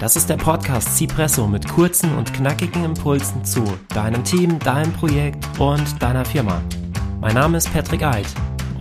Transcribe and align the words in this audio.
Das 0.00 0.14
ist 0.14 0.30
der 0.30 0.36
Podcast 0.36 0.96
Cipresso 0.96 1.48
mit 1.48 1.66
kurzen 1.66 2.16
und 2.16 2.32
knackigen 2.32 2.84
Impulsen 2.84 3.44
zu 3.44 3.64
deinem 3.88 4.22
Team, 4.22 4.60
deinem 4.60 4.92
Projekt 4.92 5.44
und 5.58 6.00
deiner 6.00 6.24
Firma. 6.24 6.62
Mein 7.20 7.34
Name 7.34 7.58
ist 7.58 7.72
Patrick 7.72 8.04
Eid 8.04 8.28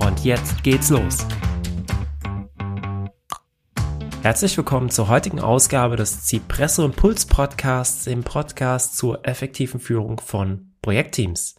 und 0.05 0.23
jetzt 0.23 0.63
geht's 0.63 0.91
los. 0.91 1.25
Herzlich 4.21 4.55
willkommen 4.57 4.91
zur 4.91 5.07
heutigen 5.07 5.39
Ausgabe 5.39 5.95
des 5.95 6.27
Cipresso 6.27 6.85
Impuls 6.85 7.25
Podcasts, 7.25 8.04
dem 8.04 8.23
Podcast 8.23 8.95
zur 8.95 9.27
effektiven 9.27 9.79
Führung 9.79 10.20
von 10.20 10.75
Projektteams. 10.84 11.55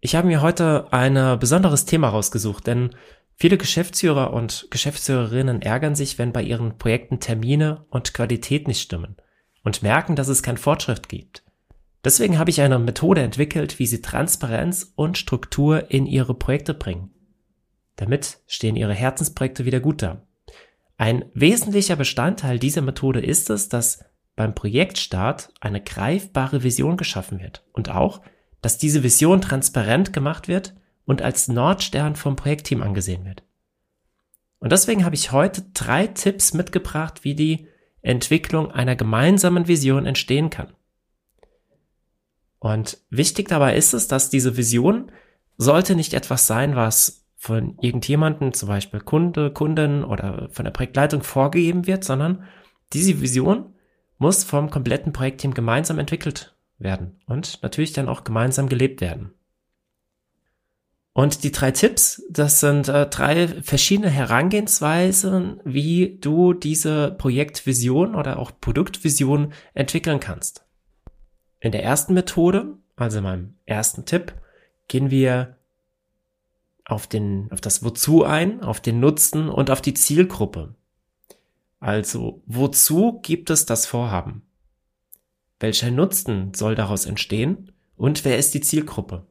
Ich 0.00 0.16
habe 0.16 0.26
mir 0.26 0.42
heute 0.42 0.92
ein 0.92 1.38
besonderes 1.38 1.84
Thema 1.84 2.08
rausgesucht, 2.08 2.66
denn 2.66 2.96
Viele 3.36 3.58
Geschäftsführer 3.58 4.32
und 4.32 4.68
Geschäftsführerinnen 4.70 5.62
ärgern 5.62 5.94
sich, 5.94 6.18
wenn 6.18 6.32
bei 6.32 6.42
ihren 6.42 6.78
Projekten 6.78 7.20
Termine 7.20 7.84
und 7.90 8.14
Qualität 8.14 8.68
nicht 8.68 8.80
stimmen 8.80 9.16
und 9.64 9.82
merken, 9.82 10.14
dass 10.14 10.28
es 10.28 10.42
keinen 10.42 10.58
Fortschritt 10.58 11.08
gibt. 11.08 11.42
Deswegen 12.04 12.38
habe 12.38 12.50
ich 12.50 12.60
eine 12.60 12.78
Methode 12.78 13.22
entwickelt, 13.22 13.78
wie 13.78 13.86
sie 13.86 14.02
Transparenz 14.02 14.92
und 14.94 15.18
Struktur 15.18 15.90
in 15.90 16.06
ihre 16.06 16.34
Projekte 16.34 16.74
bringen. 16.74 17.10
Damit 17.96 18.38
stehen 18.46 18.76
ihre 18.76 18.92
Herzensprojekte 18.92 19.64
wieder 19.64 19.80
gut 19.80 20.02
da. 20.02 20.26
Ein 20.96 21.24
wesentlicher 21.34 21.96
Bestandteil 21.96 22.58
dieser 22.58 22.82
Methode 22.82 23.20
ist 23.20 23.50
es, 23.50 23.68
dass 23.68 24.04
beim 24.36 24.54
Projektstart 24.54 25.52
eine 25.60 25.80
greifbare 25.82 26.62
Vision 26.62 26.96
geschaffen 26.96 27.40
wird 27.40 27.64
und 27.72 27.88
auch, 27.88 28.20
dass 28.60 28.78
diese 28.78 29.02
Vision 29.02 29.40
transparent 29.40 30.12
gemacht 30.12 30.46
wird 30.46 30.74
und 31.04 31.22
als 31.22 31.48
Nordstern 31.48 32.16
vom 32.16 32.36
Projektteam 32.36 32.82
angesehen 32.82 33.24
wird. 33.24 33.42
Und 34.58 34.72
deswegen 34.72 35.04
habe 35.04 35.14
ich 35.14 35.32
heute 35.32 35.62
drei 35.74 36.06
Tipps 36.06 36.54
mitgebracht, 36.54 37.24
wie 37.24 37.34
die 37.34 37.68
Entwicklung 38.00 38.70
einer 38.70 38.96
gemeinsamen 38.96 39.68
Vision 39.68 40.06
entstehen 40.06 40.50
kann. 40.50 40.72
Und 42.58 42.98
wichtig 43.10 43.48
dabei 43.48 43.76
ist 43.76 43.92
es, 43.92 44.08
dass 44.08 44.30
diese 44.30 44.56
Vision 44.56 45.12
sollte 45.58 45.94
nicht 45.94 46.14
etwas 46.14 46.46
sein, 46.46 46.76
was 46.76 47.26
von 47.36 47.76
irgendjemanden, 47.82 48.54
zum 48.54 48.70
Beispiel 48.70 49.00
Kunde, 49.00 49.50
Kunden 49.50 50.02
oder 50.02 50.48
von 50.50 50.64
der 50.64 50.72
Projektleitung 50.72 51.22
vorgegeben 51.22 51.86
wird, 51.86 52.04
sondern 52.04 52.44
diese 52.94 53.20
Vision 53.20 53.74
muss 54.16 54.44
vom 54.44 54.70
kompletten 54.70 55.12
Projektteam 55.12 55.52
gemeinsam 55.52 55.98
entwickelt 55.98 56.56
werden 56.78 57.20
und 57.26 57.62
natürlich 57.62 57.92
dann 57.92 58.08
auch 58.08 58.24
gemeinsam 58.24 58.70
gelebt 58.70 59.02
werden. 59.02 59.34
Und 61.14 61.44
die 61.44 61.52
drei 61.52 61.70
Tipps, 61.70 62.24
das 62.28 62.58
sind 62.58 62.88
äh, 62.88 63.06
drei 63.06 63.46
verschiedene 63.46 64.10
Herangehensweisen, 64.10 65.60
wie 65.64 66.18
du 66.20 66.54
diese 66.54 67.12
Projektvision 67.12 68.16
oder 68.16 68.40
auch 68.40 68.50
Produktvision 68.60 69.52
entwickeln 69.74 70.18
kannst. 70.18 70.66
In 71.60 71.70
der 71.70 71.84
ersten 71.84 72.14
Methode, 72.14 72.78
also 72.96 73.20
meinem 73.20 73.54
ersten 73.64 74.04
Tipp, 74.06 74.34
gehen 74.88 75.12
wir 75.12 75.56
auf 76.84 77.06
den, 77.06 77.48
auf 77.52 77.60
das 77.60 77.84
Wozu 77.84 78.24
ein, 78.24 78.60
auf 78.60 78.80
den 78.80 78.98
Nutzen 78.98 79.48
und 79.48 79.70
auf 79.70 79.80
die 79.80 79.94
Zielgruppe. 79.94 80.74
Also, 81.78 82.42
wozu 82.46 83.20
gibt 83.22 83.50
es 83.50 83.66
das 83.66 83.86
Vorhaben? 83.86 84.42
Welcher 85.60 85.92
Nutzen 85.92 86.52
soll 86.54 86.74
daraus 86.74 87.06
entstehen? 87.06 87.70
Und 87.96 88.24
wer 88.24 88.36
ist 88.36 88.52
die 88.54 88.60
Zielgruppe? 88.60 89.26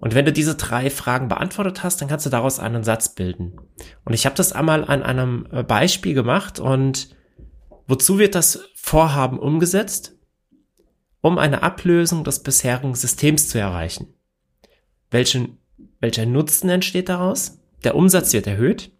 Und 0.00 0.14
wenn 0.14 0.24
du 0.24 0.32
diese 0.32 0.54
drei 0.54 0.88
Fragen 0.88 1.28
beantwortet 1.28 1.82
hast, 1.82 2.00
dann 2.00 2.08
kannst 2.08 2.24
du 2.24 2.30
daraus 2.30 2.58
einen 2.58 2.84
Satz 2.84 3.10
bilden. 3.14 3.60
Und 4.04 4.14
ich 4.14 4.24
habe 4.24 4.34
das 4.34 4.52
einmal 4.52 4.84
an 4.84 5.02
einem 5.02 5.46
äh, 5.52 5.62
Beispiel 5.62 6.14
gemacht 6.14 6.58
und 6.58 7.14
wozu 7.86 8.18
wird 8.18 8.34
das 8.34 8.64
Vorhaben 8.74 9.38
umgesetzt? 9.38 10.16
Um 11.20 11.36
eine 11.36 11.62
Ablösung 11.62 12.24
des 12.24 12.42
bisherigen 12.42 12.94
Systems 12.94 13.48
zu 13.48 13.58
erreichen. 13.58 14.14
Welchen, 15.10 15.58
welcher 16.00 16.24
Nutzen 16.24 16.70
entsteht 16.70 17.10
daraus? 17.10 17.58
Der 17.84 17.94
Umsatz 17.94 18.32
wird 18.32 18.46
erhöht. 18.46 18.90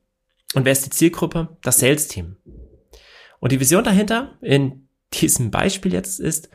Und 0.55 0.67
wer 0.67 0.73
ist 0.73 0.85
die 0.85 0.91
Zielgruppe? 0.91 1.57
Das 1.63 1.79
Sales-Team. 1.79 2.37
Und 3.39 3.53
die 3.53 3.61
Vision 3.61 3.85
dahinter 3.85 4.37
in 4.43 4.87
diesem 5.15 5.51
Beispiel 5.51 5.95
jetzt 5.95 6.21
ist, 6.21 6.51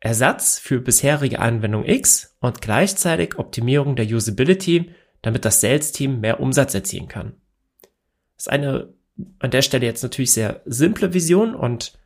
Ersatz 0.00 0.58
für 0.58 0.80
bisherige 0.80 1.38
Anwendung 1.38 1.84
X 1.84 2.36
und 2.40 2.60
gleichzeitig 2.60 3.38
Optimierung 3.38 3.96
der 3.96 4.06
Usability, 4.06 4.90
damit 5.22 5.44
das 5.44 5.60
Sales-Team 5.60 6.20
mehr 6.20 6.40
Umsatz 6.40 6.74
erzielen 6.74 7.08
kann. 7.08 7.34
Das 8.36 8.46
ist 8.46 8.48
eine 8.50 8.94
an 9.38 9.50
der 9.50 9.62
Stelle 9.62 9.86
jetzt 9.86 10.02
natürlich 10.02 10.32
sehr 10.32 10.62
simple 10.64 11.12
Vision 11.12 11.54
und 11.54 11.98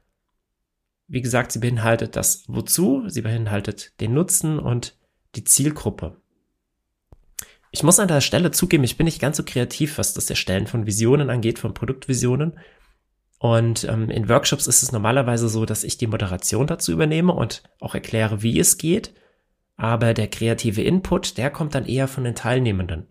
wie 1.06 1.20
gesagt, 1.20 1.52
sie 1.52 1.58
beinhaltet 1.58 2.16
das 2.16 2.44
Wozu, 2.48 3.08
sie 3.08 3.22
beinhaltet 3.22 4.00
den 4.00 4.14
Nutzen 4.14 4.58
und 4.58 4.96
die 5.34 5.44
Zielgruppe. 5.44 6.20
Ich 7.70 7.82
muss 7.82 7.98
an 7.98 8.08
der 8.08 8.20
Stelle 8.20 8.52
zugeben, 8.52 8.84
ich 8.84 8.96
bin 8.96 9.04
nicht 9.04 9.20
ganz 9.20 9.36
so 9.36 9.42
kreativ, 9.44 9.98
was 9.98 10.14
das 10.14 10.30
Erstellen 10.30 10.66
von 10.66 10.86
Visionen 10.86 11.28
angeht, 11.28 11.58
von 11.58 11.74
Produktvisionen. 11.74 12.58
Und 13.44 13.84
ähm, 13.84 14.08
in 14.08 14.30
Workshops 14.30 14.66
ist 14.66 14.82
es 14.82 14.90
normalerweise 14.90 15.50
so, 15.50 15.66
dass 15.66 15.84
ich 15.84 15.98
die 15.98 16.06
Moderation 16.06 16.66
dazu 16.66 16.92
übernehme 16.92 17.34
und 17.34 17.62
auch 17.78 17.94
erkläre, 17.94 18.40
wie 18.40 18.58
es 18.58 18.78
geht. 18.78 19.12
Aber 19.76 20.14
der 20.14 20.28
kreative 20.28 20.80
Input, 20.80 21.36
der 21.36 21.50
kommt 21.50 21.74
dann 21.74 21.84
eher 21.84 22.08
von 22.08 22.24
den 22.24 22.34
Teilnehmenden. 22.34 23.06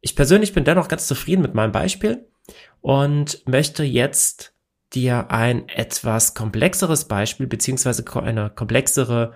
Ich 0.00 0.14
persönlich 0.14 0.52
bin 0.52 0.62
dennoch 0.62 0.86
ganz 0.86 1.08
zufrieden 1.08 1.42
mit 1.42 1.54
meinem 1.54 1.72
Beispiel 1.72 2.28
und 2.82 3.42
möchte 3.48 3.82
jetzt 3.82 4.54
dir 4.92 5.32
ein 5.32 5.68
etwas 5.68 6.34
komplexeres 6.34 7.06
Beispiel 7.06 7.48
beziehungsweise 7.48 8.04
eine 8.14 8.48
komplexere, 8.48 9.34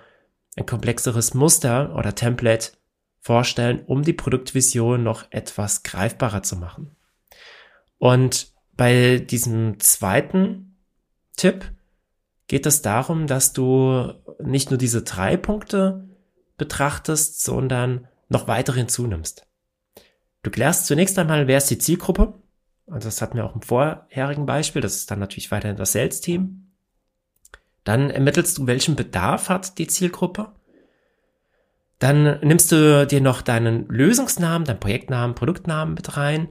ein 0.55 0.65
komplexeres 0.65 1.33
Muster 1.33 1.93
oder 1.97 2.15
Template 2.15 2.71
vorstellen, 3.19 3.83
um 3.87 4.03
die 4.03 4.13
Produktvision 4.13 5.03
noch 5.03 5.25
etwas 5.31 5.83
greifbarer 5.83 6.43
zu 6.43 6.55
machen. 6.55 6.95
Und 7.97 8.54
bei 8.77 9.19
diesem 9.19 9.79
zweiten 9.79 10.77
Tipp 11.37 11.71
geht 12.47 12.65
es 12.65 12.81
darum, 12.81 13.27
dass 13.27 13.53
du 13.53 14.13
nicht 14.39 14.69
nur 14.69 14.77
diese 14.77 15.03
drei 15.03 15.37
Punkte 15.37 16.07
betrachtest, 16.57 17.43
sondern 17.43 18.07
noch 18.29 18.47
weitere 18.47 18.77
hinzunimmst. 18.77 19.47
Du 20.43 20.51
klärst 20.51 20.85
zunächst 20.85 21.17
einmal, 21.17 21.47
wer 21.47 21.57
ist 21.57 21.69
die 21.69 21.77
Zielgruppe? 21.77 22.33
Also 22.87 23.07
das 23.07 23.21
hatten 23.21 23.37
wir 23.37 23.45
auch 23.45 23.55
im 23.55 23.61
vorherigen 23.61 24.45
Beispiel. 24.45 24.81
Das 24.81 24.95
ist 24.95 25.09
dann 25.09 25.19
natürlich 25.19 25.51
weiterhin 25.51 25.77
das 25.77 25.93
Sales-Team. 25.93 26.71
Dann 27.83 28.09
ermittelst 28.09 28.57
du, 28.57 28.67
welchen 28.67 28.95
Bedarf 28.95 29.49
hat 29.49 29.77
die 29.77 29.87
Zielgruppe. 29.87 30.51
Dann 31.99 32.39
nimmst 32.41 32.71
du 32.71 33.07
dir 33.07 33.21
noch 33.21 33.41
deinen 33.41 33.87
Lösungsnamen, 33.87 34.65
deinen 34.65 34.79
Projektnamen, 34.79 35.35
Produktnamen 35.35 35.93
mit 35.93 36.17
rein. 36.17 36.49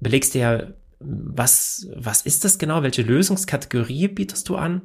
Belegst 0.00 0.34
dir, 0.34 0.76
was, 1.00 1.88
was 1.96 2.22
ist 2.22 2.44
das 2.44 2.58
genau? 2.58 2.82
Welche 2.82 3.02
Lösungskategorie 3.02 4.08
bietest 4.08 4.48
du 4.48 4.56
an? 4.56 4.82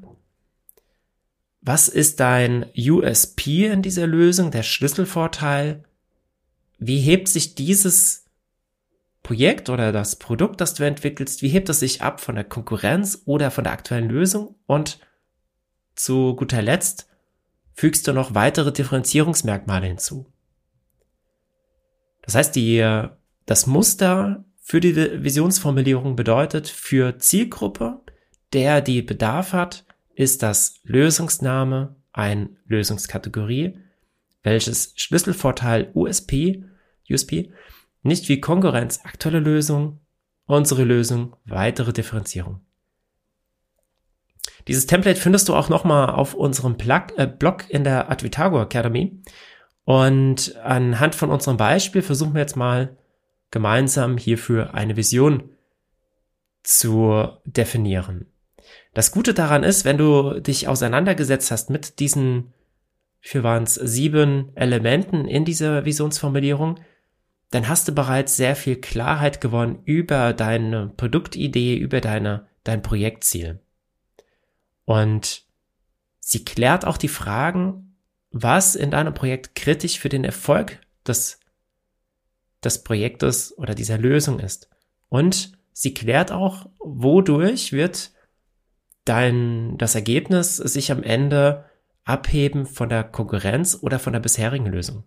Was 1.61 1.87
ist 1.89 2.19
dein 2.19 2.67
USP 2.77 3.65
in 3.67 3.81
dieser 3.81 4.07
Lösung, 4.07 4.51
der 4.51 4.63
Schlüsselvorteil? 4.63 5.83
Wie 6.77 6.99
hebt 6.99 7.27
sich 7.27 7.55
dieses 7.55 8.25
Projekt 9.23 9.69
oder 9.69 9.91
das 9.91 10.17
Produkt, 10.17 10.61
das 10.61 10.75
du 10.75 10.83
entwickelst, 10.83 11.41
wie 11.41 11.49
hebt 11.49 11.67
es 11.67 11.79
sich 11.79 12.01
ab 12.01 12.21
von 12.21 12.35
der 12.35 12.43
Konkurrenz 12.43 13.23
oder 13.25 13.51
von 13.51 13.63
der 13.63 13.73
aktuellen 13.73 14.09
Lösung? 14.09 14.55
Und 14.67 14.99
zu 15.95 16.35
guter 16.35 16.61
Letzt 16.61 17.09
fügst 17.73 18.07
du 18.07 18.13
noch 18.13 18.35
weitere 18.35 18.71
Differenzierungsmerkmale 18.71 19.87
hinzu. 19.87 20.31
Das 22.21 22.35
heißt, 22.35 22.55
die, 22.55 23.07
das 23.45 23.67
Muster 23.67 24.45
für 24.67 24.79
die 24.79 24.95
Visionsformulierung 24.95 26.15
bedeutet 26.15 26.67
für 26.67 27.19
Zielgruppe, 27.19 28.01
der 28.51 28.81
die 28.81 29.03
Bedarf 29.03 29.53
hat, 29.53 29.85
ist 30.15 30.41
das 30.41 30.79
Lösungsname 30.81 31.95
ein 32.13 32.57
Lösungskategorie, 32.65 33.77
welches 34.41 34.93
Schlüsselvorteil 34.95 35.91
USP, 35.93 36.63
USP 37.07 37.51
nicht 38.01 38.27
wie 38.27 38.41
Konkurrenz 38.41 39.01
aktuelle 39.03 39.39
Lösung, 39.39 39.99
unsere 40.47 40.83
Lösung, 40.83 41.35
weitere 41.45 41.93
Differenzierung. 41.93 42.61
Dieses 44.67 44.87
Template 44.87 45.21
findest 45.21 45.47
du 45.47 45.53
auch 45.53 45.69
nochmal 45.69 46.09
auf 46.09 46.33
unserem 46.33 46.75
Plug, 46.77 47.13
äh, 47.17 47.27
Blog 47.27 47.69
in 47.69 47.83
der 47.83 48.09
Advitago 48.09 48.59
Academy. 48.63 49.21
Und 49.83 50.55
anhand 50.55 51.13
von 51.13 51.29
unserem 51.29 51.57
Beispiel 51.57 52.01
versuchen 52.01 52.33
wir 52.33 52.41
jetzt 52.41 52.55
mal 52.55 52.97
gemeinsam 53.51 54.17
hierfür 54.17 54.73
eine 54.73 54.97
Vision 54.97 55.49
zu 56.63 57.29
definieren. 57.45 58.27
Das 58.93 59.11
Gute 59.11 59.33
daran 59.33 59.63
ist, 59.63 59.85
wenn 59.85 59.97
du 59.97 60.39
dich 60.39 60.67
auseinandergesetzt 60.67 61.51
hast 61.51 61.69
mit 61.69 61.99
diesen, 61.99 62.53
viel 63.19 63.43
waren 63.43 63.63
es, 63.63 63.75
sieben 63.75 64.55
Elementen 64.55 65.25
in 65.25 65.45
dieser 65.45 65.85
Visionsformulierung, 65.85 66.79
dann 67.51 67.67
hast 67.67 67.87
du 67.87 67.93
bereits 67.93 68.35
sehr 68.35 68.55
viel 68.55 68.77
Klarheit 68.77 69.39
gewonnen 69.39 69.79
über 69.85 70.33
deine 70.33 70.91
Produktidee, 70.97 71.75
über 71.77 72.01
deine 72.01 72.47
dein 72.65 72.81
Projektziel. 72.81 73.61
Und 74.83 75.45
sie 76.19 76.43
klärt 76.43 76.85
auch 76.85 76.97
die 76.97 77.07
Fragen, 77.07 77.95
was 78.31 78.75
in 78.75 78.91
deinem 78.91 79.13
Projekt 79.13 79.55
kritisch 79.55 79.97
für 79.99 80.09
den 80.09 80.25
Erfolg 80.25 80.79
des, 81.07 81.39
des 82.65 82.83
Projektes 82.83 83.57
oder 83.57 83.75
dieser 83.75 83.97
Lösung 83.97 84.39
ist. 84.39 84.69
Und 85.09 85.53
sie 85.71 85.93
klärt 85.93 86.31
auch, 86.31 86.67
wodurch 86.79 87.71
wird 87.71 88.11
dein, 89.05 89.77
das 89.77 89.95
Ergebnis 89.95 90.57
sich 90.57 90.91
am 90.91 91.03
Ende 91.03 91.65
abheben 92.03 92.65
von 92.65 92.89
der 92.89 93.03
Konkurrenz 93.03 93.77
oder 93.81 93.99
von 93.99 94.13
der 94.13 94.19
bisherigen 94.19 94.65
Lösung. 94.65 95.03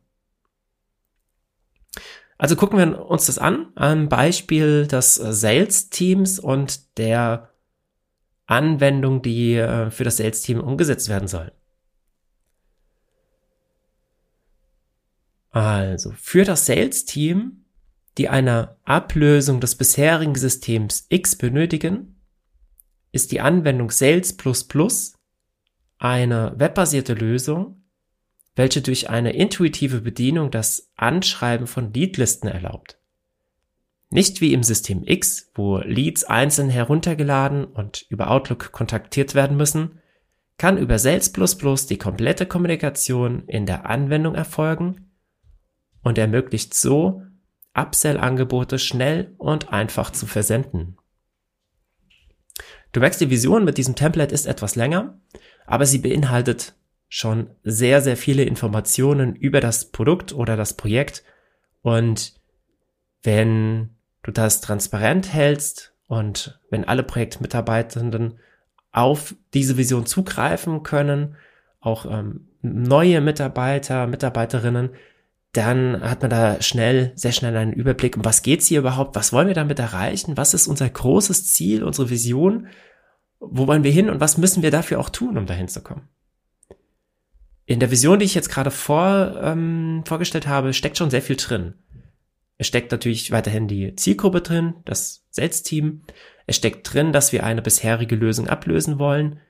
Also 2.39 2.55
gucken 2.55 2.79
wir 2.79 3.07
uns 3.07 3.27
das 3.27 3.39
an, 3.39 3.73
am 3.75 4.09
Beispiel 4.09 4.87
des 4.87 5.17
Sales-Teams 5.17 6.39
und 6.39 6.99
der 6.99 7.51
Anwendung, 8.47 9.23
die 9.23 9.57
äh, 9.57 9.91
für 9.91 10.05
das 10.05 10.19
Sales-Team 10.19 10.61
umgesetzt 10.61 11.09
werden 11.09 11.27
soll. 11.27 11.53
Also, 15.59 16.13
für 16.13 16.45
das 16.45 16.67
Sales-Team, 16.67 17.65
die 18.17 18.29
eine 18.29 18.77
Ablösung 18.85 19.61
des 19.61 19.75
bisherigen 19.75 20.37
Systems 20.37 21.07
X 21.09 21.35
benötigen, 21.35 22.21
ist 23.11 23.33
die 23.33 23.41
Anwendung 23.41 23.91
Sales 23.91 24.37
eine 25.99 26.55
webbasierte 26.57 27.15
Lösung, 27.15 27.83
welche 28.55 28.83
durch 28.83 29.11
eine 29.11 29.33
intuitive 29.33 30.01
Bedienung 30.01 30.53
das 30.53 30.93
Anschreiben 30.95 31.67
von 31.67 31.93
Leadlisten 31.93 32.47
erlaubt. 32.47 33.01
Nicht 34.11 34.41
wie 34.41 34.53
im 34.53 34.63
System 34.63 35.03
X, 35.05 35.51
wo 35.57 35.79
Leads 35.79 36.23
einzeln 36.23 36.71
heruntergeladen 36.71 37.65
und 37.65 38.07
über 38.11 38.31
Outlook 38.31 38.71
kontaktiert 38.71 39.35
werden 39.35 39.57
müssen, 39.57 39.99
kann 40.57 40.79
über 40.79 41.01
Sales 41.01 41.33
die 41.89 41.99
komplette 41.99 42.47
Kommunikation 42.47 43.43
in 43.49 43.67
der 43.67 43.87
Anwendung 43.87 44.37
erfolgen 44.37 45.08
und 46.09 46.17
ermöglicht 46.17 46.73
so, 46.73 47.23
Upsell-Angebote 47.75 48.79
schnell 48.79 49.35
und 49.37 49.73
einfach 49.75 50.11
zu 50.11 50.27
versenden. 50.27 50.97
Du 52.93 53.01
merkst, 53.01 53.21
die 53.21 53.29
Vision 53.29 53.65
mit 53.67 53.77
diesem 53.77 53.95
Template 53.95 54.35
ist 54.35 54.47
etwas 54.47 54.75
länger, 54.75 55.21
aber 55.67 55.85
sie 55.85 55.99
beinhaltet 55.99 56.75
schon 57.11 57.51
sehr, 57.63 58.01
sehr 58.01 58.17
viele 58.17 58.45
Informationen 58.45 59.37
über 59.37 59.61
das 59.61 59.91
Produkt 59.91 60.33
oder 60.33 60.57
das 60.57 60.79
Projekt. 60.79 61.25
Und 61.83 62.33
wenn 63.23 63.91
du 64.23 64.33
das 64.33 64.63
transparent 64.63 65.31
hältst 65.31 65.93
und 66.07 66.59
wenn 66.71 66.89
alle 66.89 67.03
Projektmitarbeitenden 67.03 68.39
auf 68.93 69.35
diese 69.53 69.77
Vision 69.77 70.07
zugreifen 70.07 70.83
können, 70.83 71.37
auch 71.81 72.07
ähm, 72.07 72.49
neue 72.63 73.21
Mitarbeiter, 73.21 74.07
Mitarbeiterinnen, 74.07 74.91
dann 75.53 76.03
hat 76.03 76.21
man 76.21 76.31
da 76.31 76.61
schnell, 76.61 77.13
sehr 77.15 77.33
schnell 77.33 77.57
einen 77.57 77.73
Überblick, 77.73 78.17
um 78.17 78.25
was 78.25 78.43
geht's 78.43 78.67
hier 78.67 78.81
überhaupt, 78.81 79.17
was 79.17 79.33
wollen 79.33 79.49
wir 79.49 79.55
damit 79.55 79.79
erreichen, 79.79 80.37
was 80.37 80.55
ist 80.55 80.67
unser 80.67 80.89
großes 80.89 81.53
Ziel, 81.53 81.83
unsere 81.83 82.11
Vision, 82.11 82.69
wo 83.41 83.67
wollen 83.67 83.85
wir 83.85 83.91
hin 83.91 84.11
und 84.11 84.21
was 84.21 84.37
müssen 84.37 84.63
wir 84.63 84.71
dafür 84.71 85.01
auch 85.01 85.09
tun, 85.09 85.39
um 85.39 85.47
dahin 85.47 85.69
zu 85.69 85.83
kommen. 85.83 86.09
In 87.65 87.81
der 87.81 87.91
Vision, 87.91 88.19
die 88.19 88.25
ich 88.25 88.35
jetzt 88.35 88.51
gerade 88.51 88.71
vor, 88.71 89.39
ähm, 89.43 90.03
vorgestellt 90.07 90.47
habe, 90.47 90.73
steckt 90.73 90.99
schon 90.99 91.11
sehr 91.11 91.23
viel 91.23 91.37
drin. 91.37 91.75
Es 92.57 92.67
steckt 92.67 92.91
natürlich 92.93 93.31
weiterhin 93.31 93.69
die 93.69 93.95
Zielgruppe 93.95 94.41
drin, 94.41 94.75
das 94.85 95.25
Sales-Team. 95.31 96.03
Es 96.47 96.57
steckt 96.57 96.93
drin, 96.93 97.13
dass 97.13 97.33
wir 97.33 97.45
eine 97.45 97.63
bisherige 97.63 98.17
Lösung 98.17 98.49
ablösen 98.49 98.99
wollen. 98.99 99.41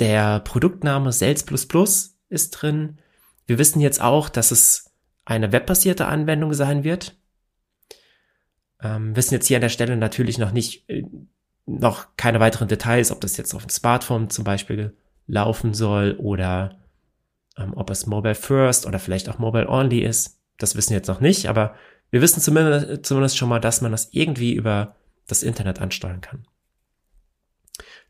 Der 0.00 0.40
Produktname 0.40 1.12
Sales 1.12 1.46
ist 2.28 2.50
drin. 2.50 2.98
Wir 3.46 3.58
wissen 3.58 3.80
jetzt 3.80 4.02
auch, 4.02 4.28
dass 4.28 4.50
es 4.50 4.90
eine 5.26 5.52
webbasierte 5.52 6.06
Anwendung 6.06 6.54
sein 6.54 6.84
wird. 6.84 7.18
Ähm, 8.80 9.14
wissen 9.14 9.34
jetzt 9.34 9.48
hier 9.48 9.58
an 9.58 9.62
der 9.62 9.68
Stelle 9.68 9.96
natürlich 9.96 10.38
noch 10.38 10.52
nicht, 10.52 10.88
äh, 10.88 11.02
noch 11.66 12.16
keine 12.16 12.40
weiteren 12.40 12.68
Details, 12.68 13.10
ob 13.10 13.20
das 13.20 13.36
jetzt 13.36 13.54
auf 13.54 13.66
dem 13.66 13.70
Smartphone 13.70 14.30
zum 14.30 14.44
Beispiel 14.44 14.96
laufen 15.26 15.74
soll 15.74 16.16
oder 16.18 16.78
ähm, 17.58 17.74
ob 17.74 17.90
es 17.90 18.06
Mobile 18.06 18.36
First 18.36 18.86
oder 18.86 18.98
vielleicht 18.98 19.28
auch 19.28 19.38
Mobile 19.38 19.68
Only 19.68 20.00
ist. 20.00 20.40
Das 20.58 20.76
wissen 20.76 20.90
wir 20.90 20.98
jetzt 20.98 21.08
noch 21.08 21.20
nicht, 21.20 21.48
aber 21.48 21.74
wir 22.10 22.22
wissen 22.22 22.40
zumindest, 22.40 23.04
zumindest 23.04 23.36
schon 23.36 23.48
mal, 23.48 23.60
dass 23.60 23.80
man 23.80 23.90
das 23.90 24.10
irgendwie 24.12 24.54
über 24.54 24.94
das 25.26 25.42
Internet 25.42 25.80
ansteuern 25.80 26.20
kann. 26.20 26.46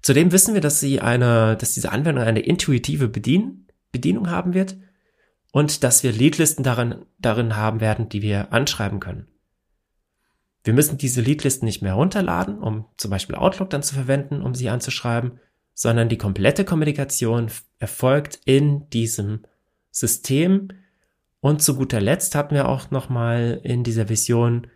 Zudem 0.02 0.32
wissen 0.32 0.52
wir, 0.52 0.60
dass 0.60 0.80
sie 0.80 1.00
eine, 1.00 1.56
dass 1.56 1.72
diese 1.72 1.90
Anwendung 1.90 2.24
eine 2.24 2.40
intuitive 2.40 3.08
Bedien 3.08 3.68
Bedienung 3.90 4.28
haben 4.30 4.52
wird 4.52 4.76
und 5.56 5.84
dass 5.84 6.02
wir 6.02 6.12
Leadlisten 6.12 6.62
darin, 6.62 7.06
darin 7.18 7.56
haben 7.56 7.80
werden, 7.80 8.10
die 8.10 8.20
wir 8.20 8.52
anschreiben 8.52 9.00
können. 9.00 9.26
Wir 10.64 10.74
müssen 10.74 10.98
diese 10.98 11.22
Leadlisten 11.22 11.64
nicht 11.64 11.80
mehr 11.80 11.92
herunterladen, 11.92 12.58
um 12.58 12.84
zum 12.98 13.10
Beispiel 13.10 13.36
Outlook 13.36 13.70
dann 13.70 13.82
zu 13.82 13.94
verwenden, 13.94 14.42
um 14.42 14.54
sie 14.54 14.68
anzuschreiben, 14.68 15.40
sondern 15.72 16.10
die 16.10 16.18
komplette 16.18 16.66
Kommunikation 16.66 17.50
erfolgt 17.78 18.38
in 18.44 18.90
diesem 18.90 19.44
System. 19.90 20.68
Und 21.40 21.62
zu 21.62 21.74
guter 21.76 22.02
Letzt 22.02 22.34
hatten 22.34 22.54
wir 22.54 22.68
auch 22.68 22.90
nochmal 22.90 23.58
in 23.62 23.82
dieser 23.82 24.10
Vision 24.10 24.66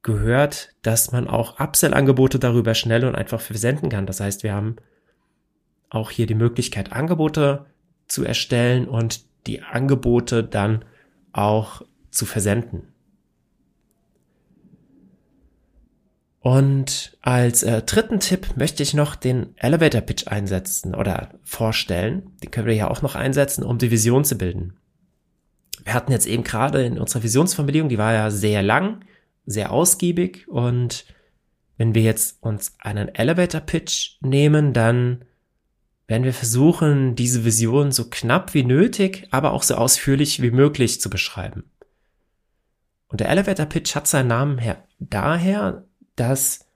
gehört, 0.00 0.70
dass 0.80 1.12
man 1.12 1.28
auch 1.28 1.60
Upsell-Angebote 1.60 2.38
darüber 2.38 2.74
schnell 2.74 3.04
und 3.04 3.14
einfach 3.14 3.42
versenden 3.42 3.90
kann. 3.90 4.06
Das 4.06 4.20
heißt, 4.20 4.42
wir 4.42 4.54
haben 4.54 4.76
auch 5.90 6.10
hier 6.10 6.24
die 6.24 6.34
Möglichkeit, 6.34 6.92
Angebote 6.92 7.66
zu 8.08 8.24
erstellen 8.24 8.88
und 8.88 9.26
die 9.46 9.62
Angebote 9.62 10.44
dann 10.44 10.84
auch 11.32 11.82
zu 12.10 12.26
versenden. 12.26 12.88
Und 16.40 17.16
als 17.22 17.62
äh, 17.62 17.80
dritten 17.82 18.20
Tipp 18.20 18.56
möchte 18.56 18.82
ich 18.82 18.92
noch 18.92 19.16
den 19.16 19.56
Elevator 19.56 20.02
Pitch 20.02 20.28
einsetzen 20.28 20.94
oder 20.94 21.30
vorstellen. 21.42 22.36
Den 22.42 22.50
können 22.50 22.66
wir 22.66 22.74
ja 22.74 22.90
auch 22.90 23.00
noch 23.00 23.14
einsetzen, 23.14 23.64
um 23.64 23.78
die 23.78 23.90
Vision 23.90 24.26
zu 24.26 24.36
bilden. 24.36 24.74
Wir 25.84 25.94
hatten 25.94 26.12
jetzt 26.12 26.26
eben 26.26 26.44
gerade 26.44 26.84
in 26.84 26.98
unserer 26.98 27.22
Visionsformulierung, 27.22 27.88
die 27.88 27.98
war 27.98 28.12
ja 28.12 28.30
sehr 28.30 28.62
lang, 28.62 29.06
sehr 29.46 29.72
ausgiebig 29.72 30.46
und 30.46 31.06
wenn 31.76 31.94
wir 31.94 32.02
jetzt 32.02 32.42
uns 32.42 32.74
einen 32.78 33.08
Elevator 33.14 33.60
Pitch 33.60 34.18
nehmen, 34.20 34.72
dann 34.72 35.24
werden 36.06 36.24
wir 36.24 36.34
versuchen, 36.34 37.14
diese 37.14 37.44
Vision 37.44 37.92
so 37.92 38.08
knapp 38.10 38.54
wie 38.54 38.64
nötig, 38.64 39.26
aber 39.30 39.52
auch 39.52 39.62
so 39.62 39.74
ausführlich 39.76 40.42
wie 40.42 40.50
möglich 40.50 41.00
zu 41.00 41.08
beschreiben. 41.08 41.70
Und 43.08 43.20
der 43.20 43.28
Elevator 43.30 43.66
Pitch 43.66 43.94
hat 43.94 44.06
seinen 44.06 44.28
Namen 44.28 44.58
her 44.58 44.84
daher, 44.98 45.84
dass 46.16 46.66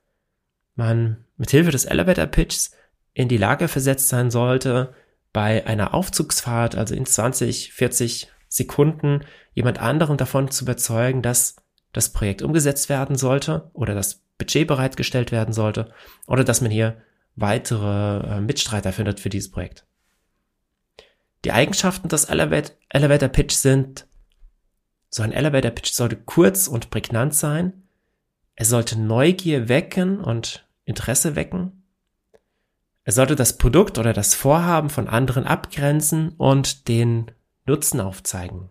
man 0.75 1.25
mit 1.37 1.51
Hilfe 1.51 1.71
des 1.71 1.85
Elevator 1.85 2.25
Pitches 2.25 2.71
in 3.13 3.27
die 3.27 3.37
Lage 3.37 3.67
versetzt 3.67 4.09
sein 4.09 4.31
sollte, 4.31 4.93
bei 5.33 5.65
einer 5.67 5.93
Aufzugsfahrt, 5.93 6.75
also 6.75 6.95
in 6.95 7.05
20, 7.05 7.73
40 7.73 8.31
Sekunden, 8.47 9.25
jemand 9.53 9.79
anderen 9.79 10.17
davon 10.17 10.49
zu 10.49 10.63
überzeugen, 10.63 11.21
dass 11.21 11.57
das 11.93 12.09
Projekt 12.13 12.41
umgesetzt 12.41 12.89
werden 12.89 13.15
sollte 13.15 13.69
oder 13.73 13.93
das 13.93 14.21
Budget 14.37 14.67
bereitgestellt 14.67 15.31
werden 15.31 15.53
sollte 15.53 15.91
oder 16.25 16.43
dass 16.43 16.61
man 16.61 16.71
hier 16.71 17.01
weitere 17.41 18.37
äh, 18.37 18.41
Mitstreiter 18.41 18.93
findet 18.93 19.19
für 19.19 19.29
dieses 19.29 19.51
Projekt. 19.51 19.85
Die 21.45 21.51
Eigenschaften 21.51 22.09
des 22.09 22.25
Elevator, 22.25 22.75
Elevator 22.89 23.29
Pitch 23.29 23.53
sind, 23.53 24.07
so 25.09 25.23
ein 25.23 25.31
Elevator 25.31 25.71
Pitch 25.71 25.91
sollte 25.91 26.17
kurz 26.17 26.67
und 26.67 26.89
prägnant 26.89 27.33
sein. 27.33 27.83
Er 28.55 28.65
sollte 28.65 28.99
Neugier 28.99 29.69
wecken 29.69 30.19
und 30.19 30.67
Interesse 30.85 31.35
wecken. 31.35 31.83
Er 33.03 33.13
sollte 33.13 33.35
das 33.35 33.57
Produkt 33.57 33.97
oder 33.97 34.13
das 34.13 34.35
Vorhaben 34.35 34.89
von 34.89 35.07
anderen 35.07 35.45
abgrenzen 35.45 36.29
und 36.37 36.87
den 36.87 37.31
Nutzen 37.65 38.01
aufzeigen. 38.01 38.69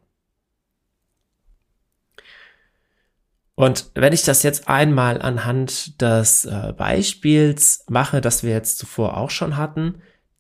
Und 3.59 3.91
wenn 3.97 4.13
ich 4.13 4.23
das 4.23 4.45
jetzt 4.45 4.69
einmal 4.69 5.21
anhand 5.21 6.01
des 6.01 6.45
äh, 6.45 6.73
Beispiels 6.77 7.85
mache, 7.89 8.21
das 8.21 8.45
wir 8.45 8.53
jetzt 8.53 8.79
zuvor 8.79 9.17
auch 9.17 9.31
schon 9.31 9.57
hatten, 9.57 9.97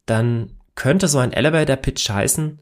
dann 0.06 0.52
könnte 0.76 1.08
so 1.08 1.18
ein 1.18 1.32
Elevator 1.32 1.74
Pitch 1.74 2.08
heißen, 2.08 2.60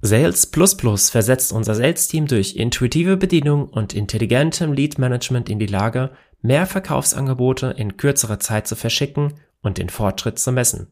Sales 0.00 0.46
Plus 0.46 0.76
Plus 0.76 1.10
versetzt 1.10 1.52
unser 1.52 1.76
Sales-Team 1.76 2.26
durch 2.26 2.56
intuitive 2.56 3.16
Bedienung 3.16 3.68
und 3.68 3.94
intelligentem 3.94 4.72
Lead-Management 4.72 5.48
in 5.48 5.60
die 5.60 5.66
Lage, 5.66 6.10
mehr 6.42 6.66
Verkaufsangebote 6.66 7.68
in 7.76 7.98
kürzerer 7.98 8.40
Zeit 8.40 8.66
zu 8.66 8.74
verschicken 8.74 9.34
und 9.62 9.78
den 9.78 9.90
Fortschritt 9.90 10.40
zu 10.40 10.50
messen. 10.50 10.90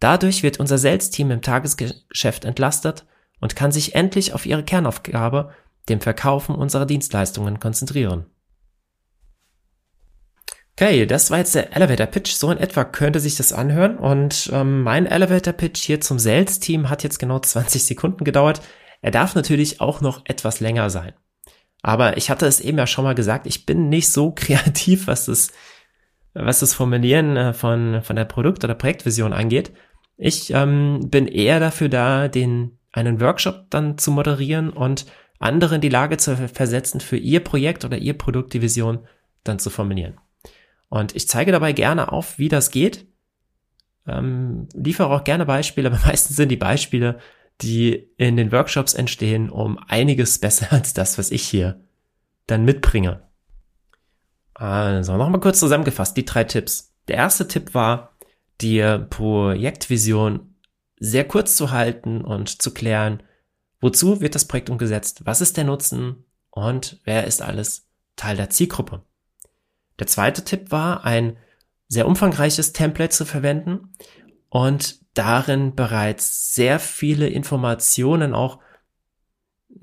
Dadurch 0.00 0.42
wird 0.42 0.58
unser 0.58 0.76
Sales-Team 0.76 1.30
im 1.30 1.40
Tagesgeschäft 1.40 2.44
entlastet 2.44 3.06
und 3.40 3.54
kann 3.54 3.70
sich 3.70 3.94
endlich 3.94 4.32
auf 4.34 4.44
ihre 4.44 4.64
Kernaufgabe 4.64 5.52
dem 5.88 6.00
Verkaufen 6.00 6.54
unserer 6.54 6.86
Dienstleistungen 6.86 7.60
konzentrieren. 7.60 8.26
Okay, 10.76 11.06
das 11.06 11.30
war 11.30 11.38
jetzt 11.38 11.54
der 11.54 11.76
Elevator 11.76 12.06
Pitch. 12.06 12.32
So 12.32 12.50
in 12.50 12.58
etwa 12.58 12.84
könnte 12.84 13.20
sich 13.20 13.36
das 13.36 13.52
anhören. 13.52 13.96
Und 13.96 14.50
ähm, 14.52 14.82
mein 14.82 15.06
Elevator 15.06 15.52
Pitch 15.52 15.80
hier 15.84 16.00
zum 16.00 16.18
Sales 16.18 16.58
Team 16.58 16.90
hat 16.90 17.04
jetzt 17.04 17.18
genau 17.18 17.38
20 17.38 17.84
Sekunden 17.84 18.24
gedauert. 18.24 18.60
Er 19.00 19.12
darf 19.12 19.36
natürlich 19.36 19.80
auch 19.80 20.00
noch 20.00 20.22
etwas 20.24 20.58
länger 20.58 20.90
sein. 20.90 21.12
Aber 21.82 22.16
ich 22.16 22.28
hatte 22.28 22.46
es 22.46 22.60
eben 22.60 22.78
ja 22.78 22.86
schon 22.86 23.04
mal 23.04 23.14
gesagt, 23.14 23.46
ich 23.46 23.66
bin 23.66 23.88
nicht 23.88 24.10
so 24.10 24.32
kreativ, 24.34 25.06
was 25.06 25.26
das, 25.26 25.52
was 26.32 26.58
das 26.58 26.74
Formulieren 26.74 27.36
äh, 27.36 27.52
von, 27.52 28.02
von 28.02 28.16
der 28.16 28.24
Produkt- 28.24 28.64
oder 28.64 28.74
Projektvision 28.74 29.32
angeht. 29.32 29.72
Ich 30.16 30.50
ähm, 30.52 31.08
bin 31.08 31.28
eher 31.28 31.60
dafür 31.60 31.88
da, 31.88 32.26
den 32.26 32.78
einen 32.92 33.20
Workshop 33.20 33.66
dann 33.70 33.98
zu 33.98 34.10
moderieren 34.10 34.70
und 34.70 35.06
andere 35.44 35.76
in 35.76 35.80
die 35.80 35.88
Lage 35.88 36.16
zu 36.16 36.36
versetzen, 36.48 37.00
für 37.00 37.16
ihr 37.16 37.40
Projekt 37.40 37.84
oder 37.84 37.98
ihr 37.98 38.16
Produkt 38.16 38.54
die 38.54 38.62
Vision 38.62 39.06
dann 39.44 39.58
zu 39.58 39.70
formulieren. 39.70 40.18
Und 40.88 41.14
ich 41.14 41.28
zeige 41.28 41.52
dabei 41.52 41.72
gerne 41.72 42.12
auf, 42.12 42.38
wie 42.38 42.48
das 42.48 42.70
geht. 42.70 43.06
Ähm, 44.06 44.68
liefere 44.74 45.08
auch 45.08 45.24
gerne 45.24 45.46
Beispiele, 45.46 45.88
aber 45.88 46.00
meistens 46.06 46.36
sind 46.36 46.48
die 46.48 46.56
Beispiele, 46.56 47.18
die 47.60 48.10
in 48.16 48.36
den 48.36 48.52
Workshops 48.52 48.94
entstehen, 48.94 49.50
um 49.50 49.78
einiges 49.78 50.38
besser 50.38 50.68
als 50.72 50.94
das, 50.94 51.18
was 51.18 51.30
ich 51.30 51.42
hier 51.42 51.80
dann 52.46 52.64
mitbringe. 52.64 53.22
Also 54.54 55.16
nochmal 55.16 55.40
kurz 55.40 55.58
zusammengefasst, 55.58 56.16
die 56.16 56.24
drei 56.24 56.44
Tipps. 56.44 56.94
Der 57.08 57.16
erste 57.16 57.48
Tipp 57.48 57.74
war, 57.74 58.16
die 58.60 58.80
Projektvision 59.10 60.54
sehr 60.98 61.24
kurz 61.24 61.56
zu 61.56 61.70
halten 61.70 62.22
und 62.22 62.62
zu 62.62 62.72
klären, 62.72 63.22
wozu 63.84 64.22
wird 64.22 64.34
das 64.34 64.46
Projekt 64.46 64.70
umgesetzt, 64.70 65.26
was 65.26 65.42
ist 65.42 65.58
der 65.58 65.64
Nutzen 65.64 66.24
und 66.48 67.02
wer 67.04 67.26
ist 67.26 67.42
alles 67.42 67.86
Teil 68.16 68.34
der 68.34 68.48
Zielgruppe. 68.48 69.02
Der 69.98 70.06
zweite 70.06 70.42
Tipp 70.42 70.70
war, 70.70 71.04
ein 71.04 71.36
sehr 71.86 72.08
umfangreiches 72.08 72.72
Template 72.72 73.14
zu 73.14 73.26
verwenden 73.26 73.92
und 74.48 75.00
darin 75.12 75.74
bereits 75.74 76.54
sehr 76.54 76.80
viele 76.80 77.28
Informationen 77.28 78.32
auch 78.32 78.58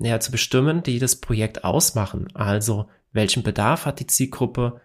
ja, 0.00 0.18
zu 0.18 0.32
bestimmen, 0.32 0.82
die 0.82 0.98
das 0.98 1.20
Projekt 1.20 1.62
ausmachen. 1.62 2.26
Also 2.34 2.88
welchen 3.12 3.44
Bedarf 3.44 3.86
hat 3.86 4.00
die 4.00 4.08
Zielgruppe, 4.08 4.80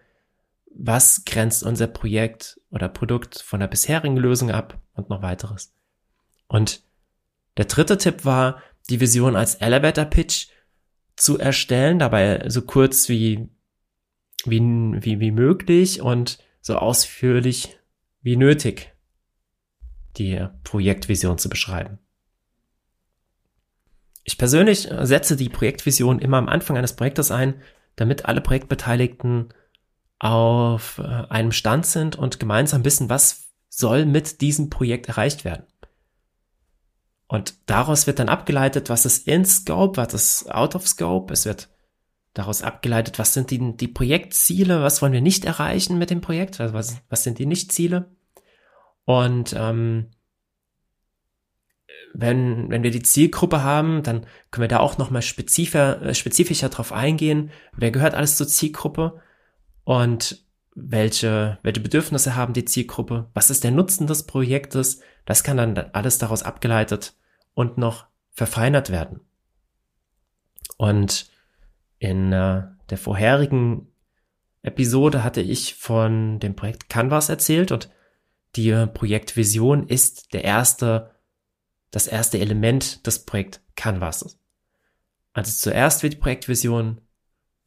was 0.72 1.24
grenzt 1.24 1.64
unser 1.64 1.88
Projekt 1.88 2.60
oder 2.70 2.88
Produkt 2.88 3.40
von 3.40 3.58
der 3.58 3.66
bisherigen 3.66 4.16
Lösung 4.16 4.52
ab 4.52 4.78
und 4.94 5.10
noch 5.10 5.22
weiteres. 5.22 5.74
Und 6.46 6.84
der 7.56 7.64
dritte 7.64 7.98
Tipp 7.98 8.24
war, 8.24 8.62
die 8.90 9.00
Vision 9.00 9.36
als 9.36 9.56
Elevator 9.56 10.04
Pitch 10.04 10.48
zu 11.16 11.38
erstellen, 11.38 11.98
dabei 11.98 12.48
so 12.48 12.62
kurz 12.62 13.08
wie, 13.08 13.48
wie, 14.44 14.60
wie, 14.60 15.20
wie 15.20 15.30
möglich 15.30 16.00
und 16.00 16.38
so 16.60 16.76
ausführlich 16.76 17.78
wie 18.22 18.36
nötig 18.36 18.92
die 20.16 20.46
Projektvision 20.64 21.38
zu 21.38 21.48
beschreiben. 21.48 21.98
Ich 24.24 24.36
persönlich 24.36 24.88
setze 25.02 25.36
die 25.36 25.48
Projektvision 25.48 26.18
immer 26.18 26.36
am 26.36 26.48
Anfang 26.48 26.76
eines 26.76 26.94
Projektes 26.94 27.30
ein, 27.30 27.62
damit 27.96 28.26
alle 28.26 28.40
Projektbeteiligten 28.40 29.54
auf 30.18 30.98
äh, 30.98 31.02
einem 31.02 31.52
Stand 31.52 31.86
sind 31.86 32.16
und 32.16 32.40
gemeinsam 32.40 32.84
wissen, 32.84 33.08
was 33.08 33.48
soll 33.68 34.04
mit 34.06 34.40
diesem 34.40 34.68
Projekt 34.68 35.08
erreicht 35.08 35.44
werden. 35.44 35.64
Und 37.28 37.54
daraus 37.66 38.06
wird 38.06 38.18
dann 38.18 38.30
abgeleitet, 38.30 38.88
was 38.88 39.04
ist 39.04 39.28
in 39.28 39.44
Scope, 39.44 39.98
was 39.98 40.14
ist 40.14 40.50
out 40.50 40.74
of 40.74 40.88
Scope. 40.88 41.32
Es 41.32 41.44
wird 41.44 41.68
daraus 42.32 42.62
abgeleitet, 42.62 43.18
was 43.18 43.34
sind 43.34 43.50
die, 43.50 43.76
die 43.76 43.88
Projektziele, 43.88 44.82
was 44.82 45.02
wollen 45.02 45.12
wir 45.12 45.20
nicht 45.20 45.44
erreichen 45.44 45.98
mit 45.98 46.10
dem 46.10 46.22
Projekt, 46.22 46.60
also 46.60 46.72
was, 46.72 46.96
was 47.10 47.24
sind 47.24 47.38
die 47.38 47.46
Nichtziele. 47.46 48.10
Und 49.04 49.54
ähm, 49.56 50.10
wenn, 52.14 52.70
wenn 52.70 52.82
wir 52.82 52.90
die 52.90 53.02
Zielgruppe 53.02 53.62
haben, 53.62 54.02
dann 54.02 54.26
können 54.50 54.62
wir 54.62 54.68
da 54.68 54.80
auch 54.80 54.98
nochmal 54.98 55.22
spezifischer, 55.22 56.00
äh, 56.02 56.14
spezifischer 56.14 56.68
drauf 56.68 56.92
eingehen, 56.92 57.50
wer 57.76 57.90
gehört 57.90 58.14
alles 58.14 58.36
zur 58.36 58.48
Zielgruppe 58.48 59.20
und 59.84 60.44
welche, 60.80 61.58
welche 61.62 61.80
Bedürfnisse 61.80 62.36
haben 62.36 62.52
die 62.52 62.64
Zielgruppe, 62.64 63.30
was 63.34 63.50
ist 63.50 63.64
der 63.64 63.70
Nutzen 63.70 64.06
des 64.06 64.24
Projektes, 64.24 65.00
das 65.24 65.42
kann 65.42 65.56
dann 65.56 65.76
alles 65.76 66.18
daraus 66.18 66.42
abgeleitet 66.42 67.14
und 67.54 67.78
noch 67.78 68.06
verfeinert 68.32 68.90
werden. 68.90 69.20
Und 70.76 71.30
in 71.98 72.32
äh, 72.32 72.62
der 72.90 72.98
vorherigen 72.98 73.88
Episode 74.62 75.24
hatte 75.24 75.40
ich 75.40 75.74
von 75.74 76.38
dem 76.38 76.54
Projekt 76.54 76.88
Canvas 76.88 77.28
erzählt 77.28 77.72
und 77.72 77.90
die 78.56 78.86
Projektvision 78.86 79.86
ist 79.86 80.32
der 80.32 80.44
erste, 80.44 81.10
das 81.90 82.06
erste 82.06 82.38
Element 82.38 83.06
des 83.06 83.24
Projekt 83.24 83.60
Canvas. 83.76 84.38
Also 85.32 85.52
zuerst 85.52 86.02
wird 86.02 86.14
die 86.14 86.18
Projektvision 86.18 87.00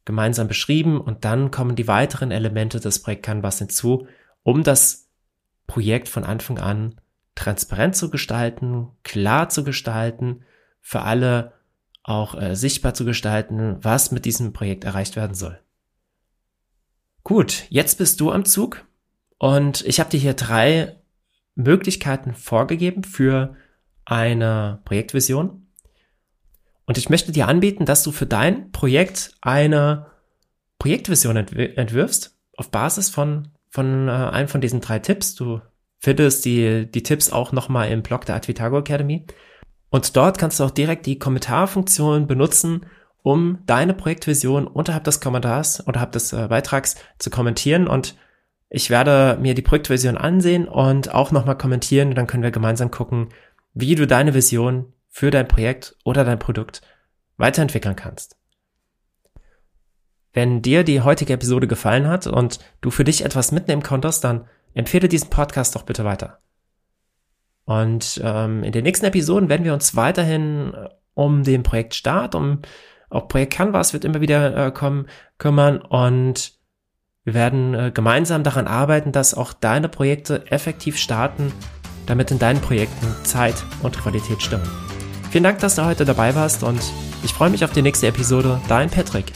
gemeinsam 0.04 0.48
beschrieben 0.48 1.00
und 1.00 1.24
dann 1.24 1.50
kommen 1.50 1.76
die 1.76 1.88
weiteren 1.88 2.30
Elemente 2.30 2.80
des 2.80 3.02
Projekt 3.02 3.24
Canvas 3.24 3.58
hinzu, 3.58 4.06
um 4.42 4.62
das 4.62 5.08
Projekt 5.66 6.08
von 6.08 6.24
Anfang 6.24 6.58
an 6.58 7.00
transparent 7.34 7.96
zu 7.96 8.10
gestalten, 8.10 8.88
klar 9.04 9.48
zu 9.48 9.64
gestalten, 9.64 10.44
für 10.80 11.02
alle 11.02 11.52
auch 12.02 12.34
äh, 12.40 12.56
sichtbar 12.56 12.94
zu 12.94 13.04
gestalten, 13.04 13.76
was 13.80 14.10
mit 14.10 14.24
diesem 14.24 14.52
Projekt 14.52 14.84
erreicht 14.84 15.16
werden 15.16 15.34
soll. 15.34 15.58
Gut, 17.22 17.66
jetzt 17.68 17.98
bist 17.98 18.20
du 18.20 18.32
am 18.32 18.44
Zug 18.44 18.84
und 19.38 19.84
ich 19.86 20.00
habe 20.00 20.10
dir 20.10 20.18
hier 20.18 20.34
drei 20.34 20.96
Möglichkeiten 21.54 22.34
vorgegeben 22.34 23.04
für 23.04 23.56
eine 24.04 24.80
Projektvision. 24.84 25.61
Und 26.92 26.98
ich 26.98 27.08
möchte 27.08 27.32
dir 27.32 27.48
anbieten, 27.48 27.86
dass 27.86 28.02
du 28.02 28.12
für 28.12 28.26
dein 28.26 28.70
Projekt 28.70 29.32
eine 29.40 30.08
Projektvision 30.78 31.38
entwirfst 31.38 32.36
auf 32.58 32.70
Basis 32.70 33.08
von, 33.08 33.48
von 33.70 34.08
äh, 34.08 34.10
einem 34.10 34.46
von 34.46 34.60
diesen 34.60 34.82
drei 34.82 34.98
Tipps. 34.98 35.34
Du 35.34 35.62
findest 36.00 36.44
die, 36.44 36.86
die 36.92 37.02
Tipps 37.02 37.32
auch 37.32 37.50
nochmal 37.52 37.90
im 37.90 38.02
Blog 38.02 38.26
der 38.26 38.34
Advitago 38.34 38.80
Academy. 38.80 39.24
Und 39.88 40.14
dort 40.18 40.36
kannst 40.36 40.60
du 40.60 40.64
auch 40.64 40.70
direkt 40.70 41.06
die 41.06 41.18
Kommentarfunktion 41.18 42.26
benutzen, 42.26 42.84
um 43.22 43.60
deine 43.64 43.94
Projektvision 43.94 44.66
unterhalb 44.66 45.04
des 45.04 45.22
Kommentars, 45.22 45.80
unterhalb 45.80 46.12
des 46.12 46.34
äh, 46.34 46.46
Beitrags 46.46 46.96
zu 47.18 47.30
kommentieren 47.30 47.88
und 47.88 48.16
ich 48.68 48.90
werde 48.90 49.38
mir 49.40 49.54
die 49.54 49.62
Projektversion 49.62 50.18
ansehen 50.18 50.68
und 50.68 51.14
auch 51.14 51.32
nochmal 51.32 51.56
kommentieren 51.56 52.14
dann 52.14 52.26
können 52.26 52.42
wir 52.42 52.50
gemeinsam 52.50 52.90
gucken, 52.90 53.30
wie 53.72 53.94
du 53.94 54.06
deine 54.06 54.34
Vision 54.34 54.92
für 55.12 55.30
dein 55.30 55.46
Projekt 55.46 55.94
oder 56.04 56.24
dein 56.24 56.38
Produkt 56.38 56.80
weiterentwickeln 57.36 57.94
kannst. 57.94 58.36
Wenn 60.32 60.62
dir 60.62 60.82
die 60.82 61.02
heutige 61.02 61.34
Episode 61.34 61.68
gefallen 61.68 62.08
hat 62.08 62.26
und 62.26 62.58
du 62.80 62.90
für 62.90 63.04
dich 63.04 63.22
etwas 63.24 63.52
mitnehmen 63.52 63.82
konntest, 63.82 64.24
dann 64.24 64.48
empfehle 64.72 65.08
diesen 65.08 65.28
Podcast 65.28 65.76
doch 65.76 65.82
bitte 65.82 66.04
weiter. 66.06 66.38
Und 67.64 68.20
ähm, 68.24 68.64
in 68.64 68.72
den 68.72 68.84
nächsten 68.84 69.06
Episoden 69.06 69.50
werden 69.50 69.64
wir 69.64 69.74
uns 69.74 69.94
weiterhin 69.94 70.72
äh, 70.72 70.88
um 71.14 71.44
den 71.44 71.62
Projektstart, 71.62 72.34
um 72.34 72.62
auch 73.10 73.28
Projekt 73.28 73.52
Canvas 73.52 73.92
wird 73.92 74.06
immer 74.06 74.22
wieder 74.22 74.68
äh, 74.68 74.72
kommen, 74.72 75.06
kümmern 75.36 75.78
und 75.78 76.54
wir 77.24 77.34
werden 77.34 77.74
äh, 77.74 77.90
gemeinsam 77.92 78.42
daran 78.42 78.66
arbeiten, 78.66 79.12
dass 79.12 79.34
auch 79.34 79.52
deine 79.52 79.90
Projekte 79.90 80.50
effektiv 80.50 80.96
starten, 80.96 81.52
damit 82.06 82.30
in 82.30 82.38
deinen 82.38 82.62
Projekten 82.62 83.06
Zeit 83.24 83.62
und 83.82 83.98
Qualität 83.98 84.42
stimmen. 84.42 84.91
Vielen 85.32 85.44
Dank, 85.44 85.60
dass 85.60 85.76
du 85.76 85.86
heute 85.86 86.04
dabei 86.04 86.34
warst 86.34 86.62
und 86.62 86.78
ich 87.24 87.32
freue 87.32 87.48
mich 87.48 87.64
auf 87.64 87.72
die 87.72 87.80
nächste 87.80 88.06
Episode. 88.06 88.60
Dein 88.68 88.90
Patrick. 88.90 89.32